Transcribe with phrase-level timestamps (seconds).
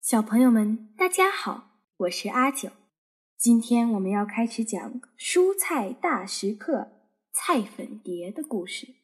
[0.00, 2.70] 小朋友们，大家好，我是阿九。
[3.36, 6.92] 今天我们要开始讲蔬菜大食客
[7.32, 8.94] 菜粉蝶的故事。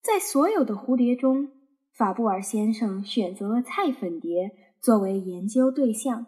[0.00, 1.50] 在所有的蝴蝶中，
[1.92, 6.26] 法布尔先生选择了菜粉蝶作为研究对象，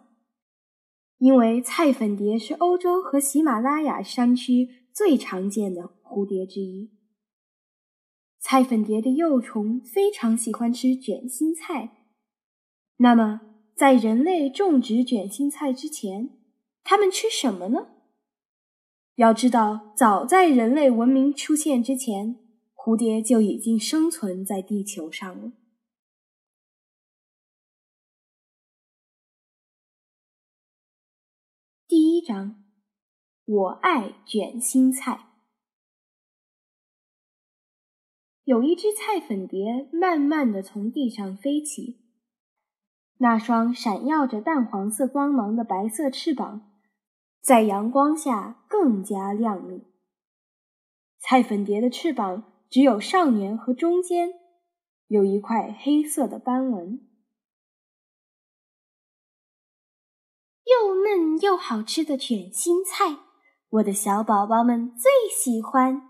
[1.17, 6.98] 因为菜粉蝶是欧洲和喜马拉雅山区最常见的蝴蝶之一。
[8.39, 12.05] 菜粉蝶的幼虫非常喜欢吃卷心菜。
[12.97, 13.41] 那么，
[13.75, 16.29] 在人类种植卷心菜之前，
[16.83, 17.89] 它们吃什么呢？
[19.15, 22.37] 要知道，早在人类文明出现之前，
[22.73, 25.51] 蝴蝶就已经生存在地球上了。
[31.87, 32.63] 第一章，
[33.45, 35.28] 我爱卷心菜。
[38.49, 41.99] 有一只菜粉蝶慢慢地从地上飞起，
[43.17, 46.67] 那双闪耀着淡黄色光芒的白色翅膀，
[47.43, 49.83] 在阳光下更加亮丽。
[51.19, 54.31] 菜粉蝶的翅膀只有上缘和中间
[55.05, 57.07] 有一块黑色的斑纹。
[60.65, 63.19] 又嫩又好吃的卷心菜，
[63.69, 66.08] 我的小宝宝们最喜欢。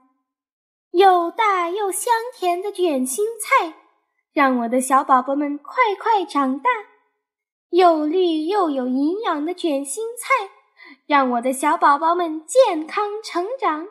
[0.91, 3.75] 又大又香甜的卷心菜，
[4.33, 6.69] 让我的小宝宝们快快长大；
[7.69, 10.49] 又绿又有营养的卷心菜，
[11.05, 13.87] 让我的小宝宝们健康成长。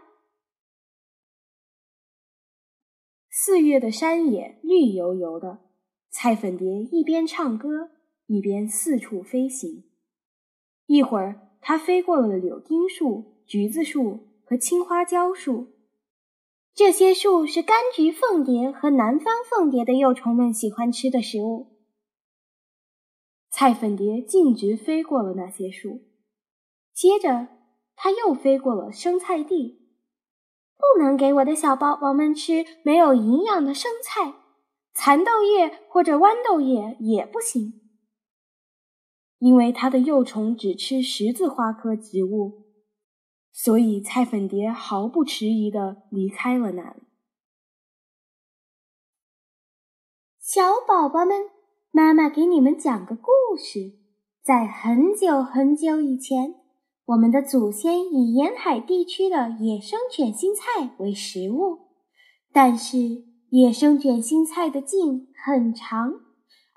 [3.30, 5.60] 四月的山野绿油油的，
[6.10, 7.90] 菜粉蝶一边唱歌，
[8.26, 9.84] 一边四处飞行。
[10.86, 15.77] 一会儿，它飞过了柳丁树、橘子树和青花椒树。
[16.78, 21.76] 这些树是柑橘凤蝶和南方凤蝶的幼虫们喜欢吃的食物。
[23.50, 26.02] 菜粉蝶径直飞过了那些树，
[26.94, 27.48] 接着
[27.96, 29.88] 它又飞过了生菜地。
[30.76, 34.34] 不能给我的小宝宝们吃没有营养的生菜，
[34.94, 37.72] 蚕豆叶或者豌豆叶也不行，
[39.40, 42.67] 因为它的幼虫只吃十字花科植物。
[43.60, 47.02] 所以，菜粉蝶毫不迟疑地离开了那里。
[50.38, 51.50] 小宝宝们，
[51.90, 53.98] 妈妈给你们讲个故事：
[54.44, 56.54] 在很久很久以前，
[57.06, 61.88] 我们的祖先以沿海地区的野生卷心菜为食物。
[62.52, 66.12] 但是，野生卷心菜的茎很长，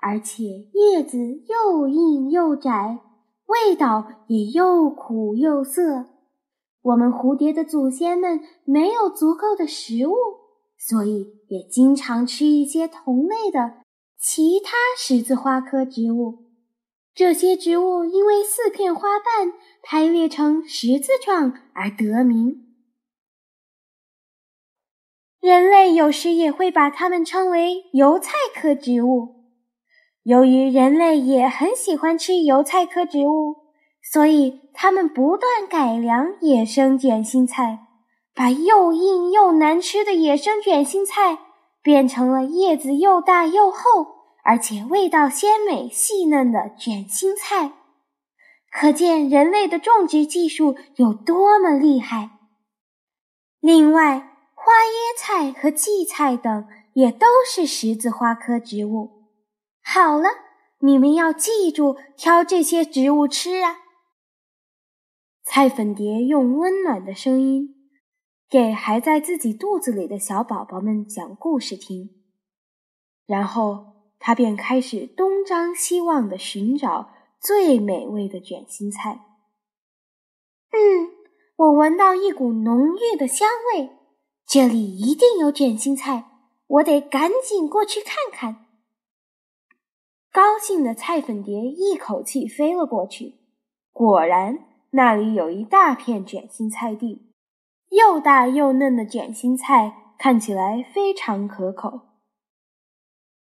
[0.00, 2.98] 而且叶子又硬又窄，
[3.46, 6.08] 味道也又苦又涩。
[6.82, 10.14] 我们蝴蝶的祖先们没有足够的食物，
[10.76, 13.82] 所以也经常吃一些同类的
[14.18, 16.50] 其他十字花科植物。
[17.14, 22.68] 这些植物因为四片花瓣排列成十字状而得名。
[25.40, 29.42] 人类有时也会把它们称为油菜科植物。
[30.22, 33.61] 由于人类也很喜欢吃油菜科植物。
[34.12, 37.86] 所以，他们不断改良野生卷心菜，
[38.34, 41.38] 把又硬又难吃的野生卷心菜
[41.82, 44.08] 变成了叶子又大又厚，
[44.44, 47.72] 而且味道鲜美细嫩的卷心菜。
[48.70, 52.32] 可见人类的种植技术有多么厉害。
[53.60, 59.10] 另外，花椰菜和荠菜等也都是十字花科植物。
[59.82, 60.28] 好了，
[60.80, 63.78] 你们要记住挑这些植物吃啊！
[65.44, 67.74] 菜粉蝶用温暖的声音
[68.48, 72.10] 给还在自己肚子里的小宝宝们讲故事听，
[73.26, 77.10] 然后它便开始东张西望的寻找
[77.40, 79.20] 最美味的卷心菜。
[80.70, 81.10] 嗯，
[81.56, 83.90] 我闻到一股浓郁的香味，
[84.46, 86.30] 这里一定有卷心菜，
[86.66, 88.66] 我得赶紧过去看看。
[90.32, 93.40] 高兴的菜粉蝶一口气飞了过去，
[93.92, 94.68] 果然。
[94.94, 97.32] 那里有一大片卷心菜地，
[97.88, 102.08] 又大又嫩的卷心菜看起来非常可口。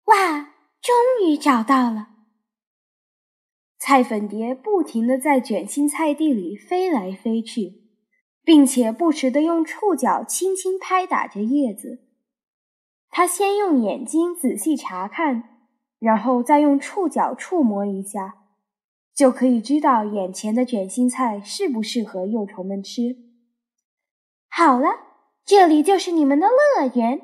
[0.06, 0.94] 哇，终
[1.26, 2.08] 于找到了！
[3.78, 7.82] 菜粉蝶不停地在卷心菜地里飞来飞去，
[8.42, 12.00] 并且不时地用触角轻轻拍打着叶子。
[13.10, 15.68] 它先用眼睛仔细查看，
[15.98, 18.45] 然后再用触角触摸一下。
[19.16, 23.16] 就可以知道眼前的卷心菜适不适合幼虫们吃。
[24.50, 24.88] 好了，
[25.42, 27.22] 这里就是你们的乐园。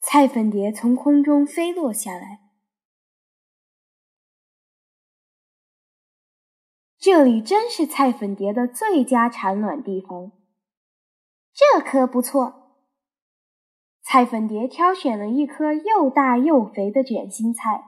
[0.00, 2.40] 菜粉蝶从空中飞落下来。
[6.98, 10.32] 这里真是菜粉蝶的最佳产卵地方。
[11.52, 12.78] 这颗不错。
[14.02, 17.84] 菜粉蝶挑选了一颗又大又肥的卷心菜，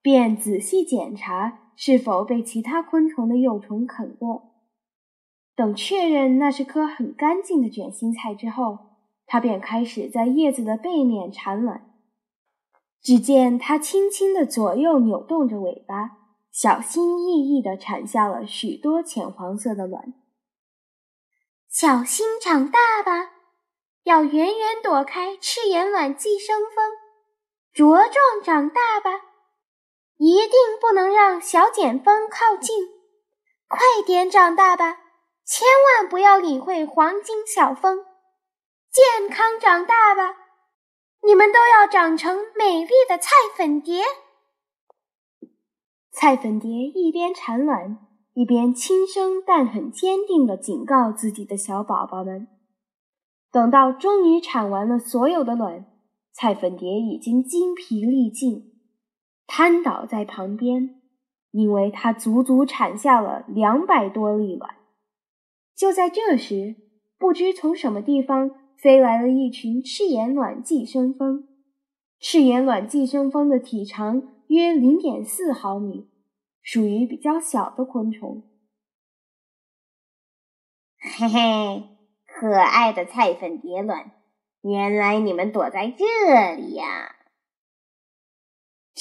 [0.00, 4.52] 便仔细检查是否被其他昆虫的幼虫啃过。
[5.54, 8.78] 等确认那是颗很干净的卷心菜之后，
[9.26, 11.90] 它便开始在叶子的背面产卵。
[13.02, 16.18] 只见它轻轻地左右扭动着尾巴，
[16.50, 20.14] 小心翼翼地产下了许多浅黄色的卵。
[21.68, 23.30] 小心长大吧，
[24.04, 26.92] 要远远躲开赤眼卵寄生蜂；
[27.74, 29.10] 茁壮长大吧，
[30.22, 32.76] 一定不能让小茧蜂靠近；
[33.66, 35.00] 快点长大吧，
[35.44, 35.66] 千
[35.98, 38.04] 万不要理会黄金小蜂。
[38.92, 40.36] 健康长大吧，
[41.24, 44.04] 你们都要长成美丽的菜粉蝶。
[46.12, 47.98] 菜粉蝶一边产卵，
[48.34, 52.46] 一边轻声但很坚定地警告自己的小宝宝们。
[53.50, 55.84] 等到终于产完了所有的卵，
[56.32, 58.71] 菜粉蝶已经精疲力尽，
[59.46, 61.00] 瘫倒在旁边，
[61.50, 64.76] 因为它足足产下了两百多粒卵。
[65.74, 66.76] 就在这时，
[67.18, 68.62] 不知从什么地方。
[68.82, 71.46] 飞来了一群赤眼卵寄生蜂。
[72.18, 76.08] 赤眼卵寄生蜂的体长约零点四毫米，
[76.60, 78.42] 属于比较小的昆虫。
[80.98, 81.84] 嘿嘿，
[82.26, 84.10] 可爱的菜粉蝶卵，
[84.62, 87.14] 原来你们躲在这里呀！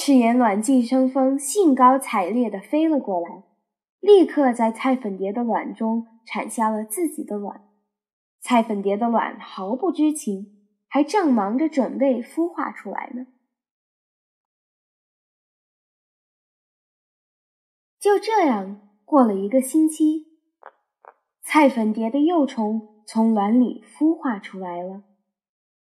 [0.03, 3.43] 赤眼卵寄生蜂兴高采烈地飞了过来，
[3.99, 7.69] 立刻在菜粉蝶的卵中产下了自己的卵。
[8.39, 13.27] 菜粉蝶的卵毫不知情，还正忙着准备孵化出来呢。
[17.99, 20.25] 就这样过了一个星期，
[21.43, 25.03] 菜粉蝶的幼虫从卵里孵化出来了，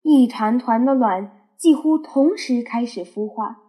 [0.02, 3.68] 一团团的卵几乎同时开始孵化。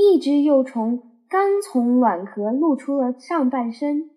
[0.00, 4.10] 一只幼虫刚从卵壳露出了上半身，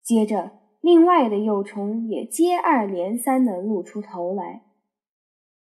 [0.00, 0.52] 接着。
[0.80, 4.62] 另外的幼虫也接二连三地露出头来。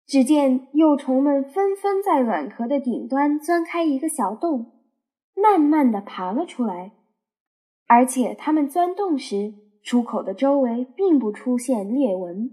[0.07, 4.73] 只见幼虫们纷纷在卵壳的顶端钻开一个小洞，
[5.35, 6.93] 慢慢地爬了出来。
[7.87, 9.53] 而且它们钻洞时，
[9.83, 12.53] 出口的周围并不出现裂纹。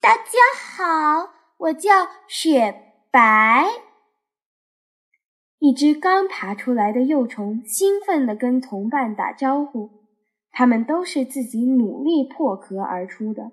[0.00, 1.90] 大家好，我叫
[2.28, 3.83] 雪白。
[5.64, 9.88] 一只刚爬出来的幼虫兴奋地跟同伴打招呼。
[10.52, 13.50] 它们都是自己努力破壳而出的。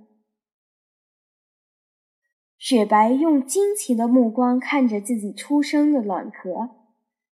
[2.57, 6.71] 雪白用惊奇的目光看着自己出生的卵壳，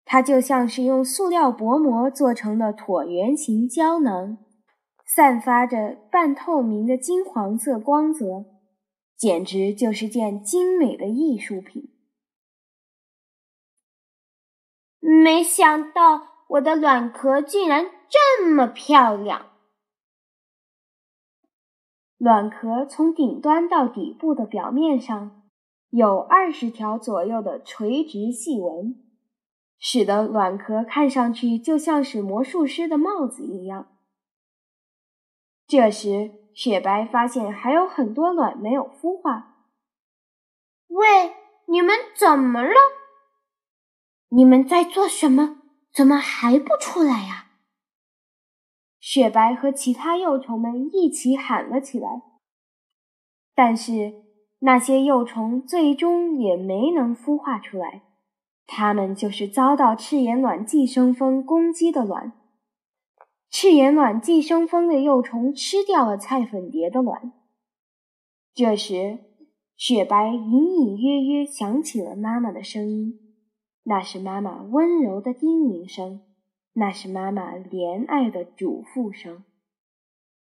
[0.04, 4.40] 它就像是用塑料薄膜做成的椭圆形胶囊，
[5.06, 8.44] 散发着半透明的金黄色光泽，
[9.18, 11.95] 简直就是件精美的艺术品。
[15.08, 19.52] 没想到我的卵壳竟然这么漂亮！
[22.18, 25.44] 卵壳从顶端到底部的表面上
[25.92, 28.96] 有二十条左右的垂直细纹，
[29.78, 33.96] 使得卵壳看上去就像是魔术师的帽子一样。
[35.68, 39.68] 这时，雪白发现还有很多卵没有孵化。
[40.88, 41.36] 喂，
[41.68, 42.74] 你们怎么了？
[44.36, 45.62] 你们在做什么？
[45.94, 47.52] 怎么还不出来呀？
[49.00, 52.22] 雪白和其他幼虫们一起喊了起来，
[53.56, 54.26] 但是
[54.60, 58.04] 那些幼虫最终也没能孵化出来。
[58.68, 62.34] 它们就是遭到赤眼卵寄生蜂攻击的卵。
[63.50, 67.32] 赤眼卵寄生蜂的幼虫吃掉了菜粉蝶的卵。
[68.54, 69.20] 这时，
[69.78, 73.25] 雪白隐隐约约想起了妈妈的声音，
[73.86, 76.22] 那是妈妈温柔的叮咛声。
[76.78, 79.46] 那是妈妈怜爱的嘱咐声：“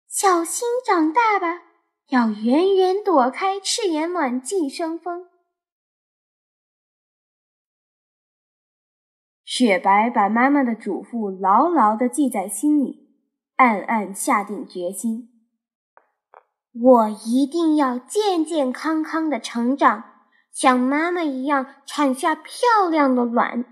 [0.09, 1.61] 小心长大吧，
[2.09, 5.29] 要远远躲开赤眼卵寄生蜂。”
[9.45, 13.11] 雪白把妈妈的嘱咐牢牢的记在心里，
[13.57, 15.29] 暗暗下定决心
[16.73, 20.16] ：“我一定要健健康康的成长，
[20.57, 23.67] 像妈妈一样产下漂亮的卵。”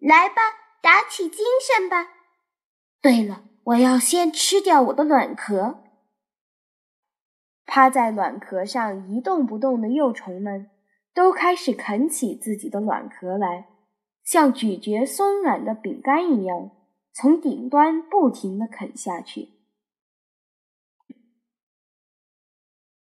[0.00, 0.40] 来吧，
[0.80, 2.08] 打起精神吧！
[3.02, 5.84] 对了，我要先吃掉我的卵壳。
[7.66, 10.70] 趴在卵壳上一动不动的幼虫们，
[11.12, 13.68] 都开始啃起自己的卵壳来，
[14.24, 16.70] 像咀嚼松软的饼干一样，
[17.12, 19.50] 从顶端不停地啃下去。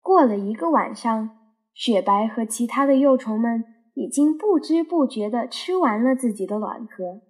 [0.03, 1.29] 过了一个晚上，
[1.73, 3.63] 雪白和其他的幼虫们
[3.95, 7.21] 已经不知不觉地吃完了自己的卵壳，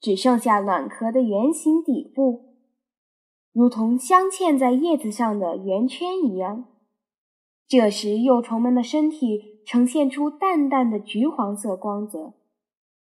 [0.00, 2.54] 只剩下卵壳的圆形底部。
[3.52, 6.64] 如同镶嵌在叶子上的圆圈一样。
[7.66, 12.34] 这时，幼虫们的身体呈现出淡淡的橘黄色光泽，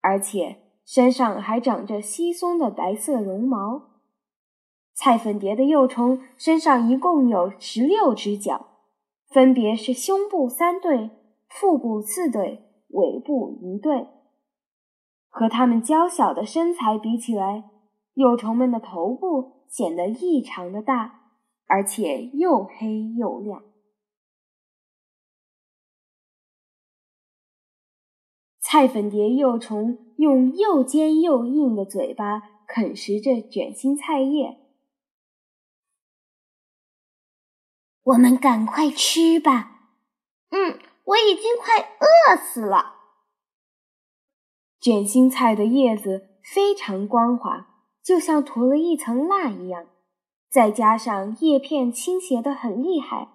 [0.00, 3.90] 而且身上还长着稀松的白色绒毛。
[4.94, 8.69] 菜粉蝶的幼虫身上一共有十六只脚，
[9.30, 11.10] 分别是胸部三对、
[11.48, 14.08] 腹部四对、尾部一对。
[15.28, 17.70] 和它们娇小的身材比起来，
[18.14, 19.60] 幼虫们的头部。
[19.70, 21.36] 显得异常的大，
[21.68, 23.62] 而且又黑又亮。
[28.58, 34.59] 菜粉蝶幼虫用又尖又硬的嘴巴啃食着卷心菜叶。
[38.02, 39.72] 我们赶快吃吧！
[40.50, 42.94] 嗯，我已经快饿死了。
[44.80, 47.68] 卷心菜的叶子非常光滑。
[48.02, 49.84] 就像涂了一层蜡一样，
[50.50, 53.28] 再加上叶片倾斜的很厉害，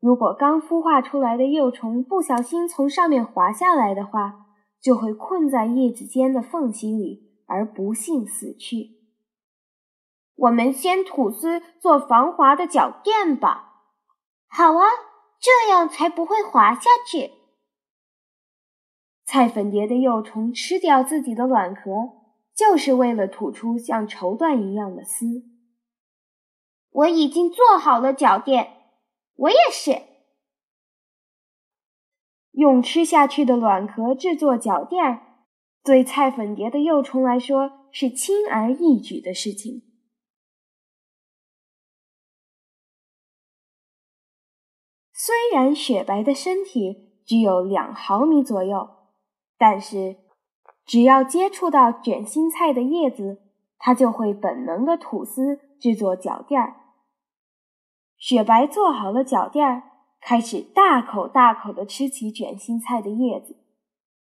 [0.00, 4.46] 如果刚孵化出来的幼虫不小心从上面滑下来的话，
[4.82, 8.98] 就会困在叶子间的缝隙里而不幸死去。
[10.34, 13.69] 我们先吐丝做防滑的脚垫吧。
[14.50, 14.84] 好啊，
[15.40, 17.30] 这样才不会滑下去。
[19.24, 22.20] 菜粉蝶的幼虫吃掉自己的卵壳。
[22.52, 25.24] 就是为了吐出像绸缎一样的丝。
[26.90, 28.76] 我已经做好了脚垫，
[29.34, 30.02] 我也是。
[32.50, 35.22] 用吃下去的卵壳制作脚垫，
[35.82, 39.89] 对菜粉蝶的幼虫来说是轻而易举的事情。
[45.30, 48.88] 虽然雪白的身体只有两毫米左右，
[49.56, 50.16] 但是。
[50.86, 53.42] 只要接触到卷心菜的叶子，
[53.78, 56.80] 它就会本能的吐丝制作脚垫儿。
[58.18, 59.84] 雪白做好了脚垫儿，
[60.20, 63.54] 开始大口大口的吃起卷心菜的叶子，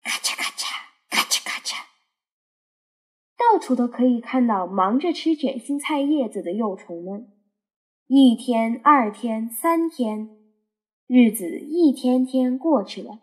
[0.04, 0.76] 咔嚓咔嚓，
[1.10, 1.86] 咔嚓咔嚓，
[3.36, 7.32] 到处都可以看到忙着吃卷心菜叶子的幼虫们。
[8.06, 10.30] 一天，二天，三天，
[11.06, 13.20] 日子一天天过去了，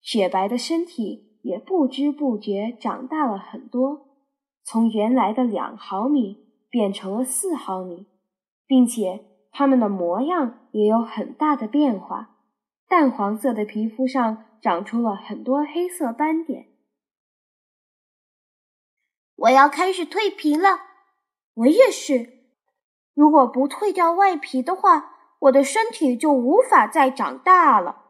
[0.00, 1.32] 雪白的身体。
[1.44, 4.06] 也不知不觉长大了很多，
[4.62, 6.38] 从原来的两毫米
[6.70, 8.06] 变成了四毫米，
[8.66, 12.38] 并且它们的模样也有很大的变化。
[12.88, 16.68] 淡黄色的皮肤上长出了很多黑色斑点。
[19.36, 20.80] 我要开始蜕皮了，
[21.52, 22.46] 我也是。
[23.12, 25.13] 如果不蜕掉外皮的话，
[25.44, 28.02] 我的身体就无法再长大了。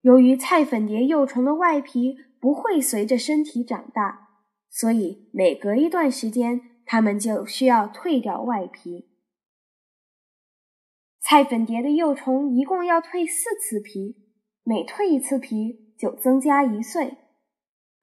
[0.00, 4.28] 由于菜粉蝶幼虫的外皮不会随着身体长大，
[4.70, 9.10] 所以每隔一段时间，它们就需要蜕掉外皮。
[11.20, 14.16] 菜粉蝶的幼虫一共要蜕四次皮，
[14.64, 17.18] 每蜕一次皮就增加一岁。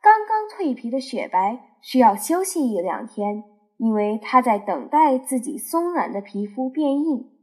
[0.01, 3.43] 刚刚蜕皮的雪白需要休息一两天，
[3.77, 7.38] 因为它在等待自己松软的皮肤变硬。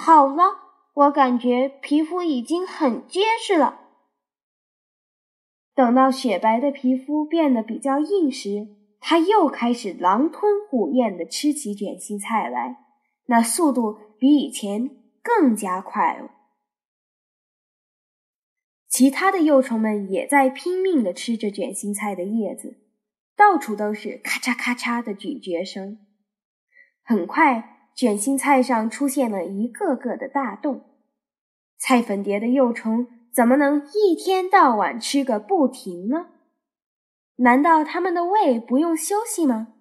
[0.00, 0.68] 好了。
[0.94, 3.80] 我感觉皮肤已经很结实了。
[5.74, 8.66] 等到雪白的皮肤变得比较硬时，
[8.98, 12.78] 它又开始狼吞虎咽地吃起卷心菜来，
[13.26, 14.90] 那速度比以前
[15.22, 16.30] 更加快了。
[18.88, 22.76] 其他的幼虫们也在拼命地吃着卷心菜的叶子，
[23.36, 25.98] 到处都是咔嚓咔嚓的咀嚼声。
[27.04, 27.77] 很快。
[27.98, 30.84] 卷心菜上出现了一个个的大洞，
[31.80, 36.26] 菜粉蝶的幼虫怎么能一天到晚吃个不停呢？
[37.38, 39.74] 难道它们的胃不用休息吗？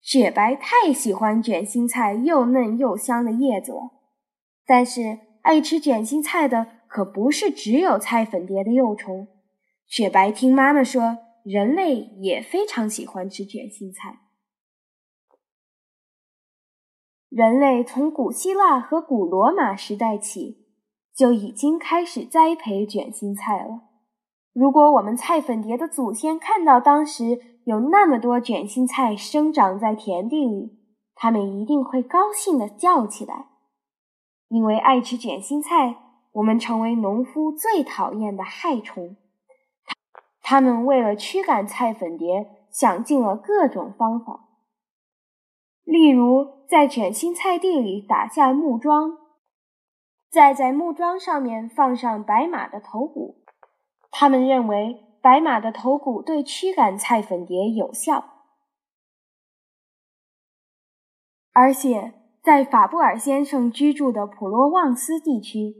[0.00, 3.92] 雪白太喜欢卷心菜又嫩又香的叶子了，
[4.66, 9.28] 但是爱吃卷心菜的可不是只有菜粉蝶的幼虫。
[9.86, 14.18] 雪白听妈妈说，人类也非常喜欢吃卷心菜。
[17.30, 20.66] 人类从古希腊和古罗马时代起
[21.14, 23.82] 就已经开始栽培卷心菜了。
[24.52, 30.76] 如果我们菜粉蝶的祖先看到当时有那么多卷心菜生长在田地里，
[31.14, 33.46] 他们一定会高兴地叫起来
[34.50, 35.98] ：“因为爱吃卷心菜，
[36.32, 39.16] 我们成为农夫最讨厌的害虫。
[40.42, 44.48] 他们为了驱赶菜粉蝶，想尽了各种方法，
[45.84, 49.18] 例如在卷心菜地里打下木桩，
[50.30, 53.44] 再在木桩上面放上白马的头骨。
[54.10, 58.24] 他们认为白马的头骨对驱赶菜粉蝶有效，
[61.52, 62.14] 而且。
[62.42, 65.74] 在法布尔先生居住的普罗旺斯地区，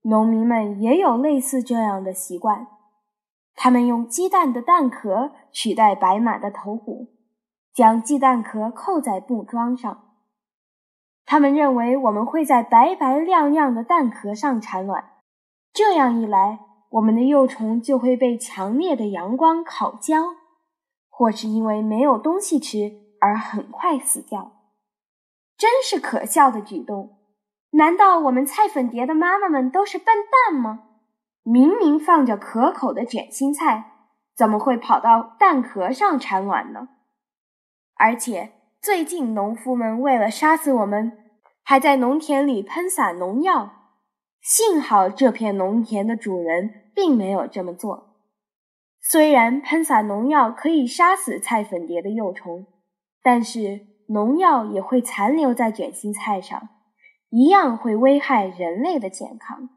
[0.00, 2.66] 农民们也有类似这样的习惯。
[3.54, 7.15] 他们用鸡蛋的蛋壳取代白马的头骨，
[7.76, 10.04] 将鸡蛋壳扣在木桩上。
[11.26, 15.10] 他们认为我们会在白白亮亮的蛋壳上产卵，
[15.74, 16.60] 这样一来，
[16.92, 20.22] 我们的幼虫就会被强烈的阳光烤焦，
[21.10, 24.52] 或是因为没有东西吃而很快死掉。
[25.58, 27.18] 真是可笑的举动！
[27.72, 30.14] 难道我们菜粉蝶的妈妈们都是笨
[30.46, 30.84] 蛋吗？
[31.42, 33.92] 明明放着可口的卷心菜，
[34.34, 36.88] 怎么会跑到蛋壳上产卵呢？
[37.96, 41.12] 而且最近农夫们为了杀死我们，
[41.62, 43.72] 还在农田里喷洒农药。
[44.40, 48.16] 幸好这片农田的主人并没有这么做。
[49.00, 52.66] 虽然喷洒农药可以杀死菜粉蝶的幼虫，
[53.22, 53.96] 但是。
[54.08, 56.68] 农药也会残留在卷心菜上，
[57.28, 59.68] 一样会危害人类的健康。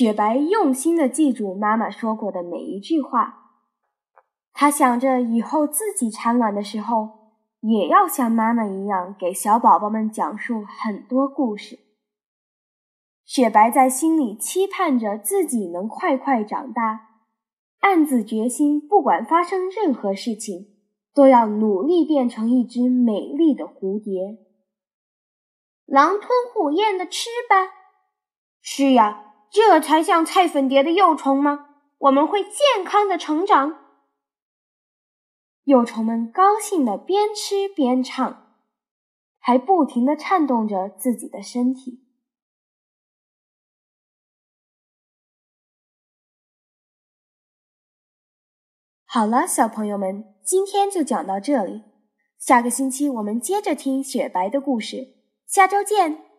[0.00, 3.50] 雪白用心的记住妈妈说过的每一句话，
[4.54, 11.80] 他想着以后自己产卵的时候，也要像妈妈一样给小宝宝们讲述很多故事。
[13.26, 17.08] 雪白在心里期盼着自己能快快长大。
[17.80, 20.78] 暗自决心，不管发生任何事情，
[21.12, 24.38] 都要努力变成一只美丽的蝴蝶，
[25.84, 27.68] 狼吞虎咽的吃吧。
[28.62, 31.66] 吃呀，这才像菜粉蝶的幼虫吗？
[31.98, 33.78] 我们会健康的成长。
[35.64, 38.56] 幼虫们高兴的边吃边唱，
[39.38, 42.06] 还不停的颤动着自己的身体。
[49.04, 51.82] 好了，小朋友们，今天就讲到这里。
[52.38, 55.16] 下个星期我们接着听雪白的故事。
[55.46, 56.29] 下周见。